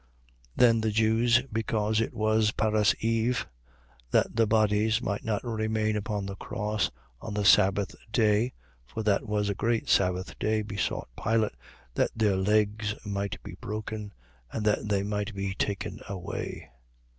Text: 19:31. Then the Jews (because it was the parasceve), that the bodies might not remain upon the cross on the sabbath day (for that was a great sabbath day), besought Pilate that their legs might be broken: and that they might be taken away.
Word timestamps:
19:31. 0.55 0.55
Then 0.55 0.81
the 0.81 0.89
Jews 0.91 1.41
(because 1.53 2.01
it 2.01 2.11
was 2.11 2.47
the 2.47 2.53
parasceve), 2.53 3.45
that 4.09 4.35
the 4.35 4.47
bodies 4.47 4.99
might 4.99 5.23
not 5.23 5.43
remain 5.43 5.95
upon 5.95 6.25
the 6.25 6.35
cross 6.35 6.89
on 7.21 7.35
the 7.35 7.45
sabbath 7.45 7.93
day 8.11 8.51
(for 8.87 9.03
that 9.03 9.27
was 9.27 9.47
a 9.47 9.53
great 9.53 9.89
sabbath 9.89 10.39
day), 10.39 10.63
besought 10.63 11.07
Pilate 11.23 11.53
that 11.93 12.09
their 12.15 12.35
legs 12.35 12.95
might 13.05 13.37
be 13.43 13.53
broken: 13.61 14.11
and 14.51 14.65
that 14.65 14.89
they 14.89 15.03
might 15.03 15.35
be 15.35 15.53
taken 15.53 15.99
away. 16.09 16.71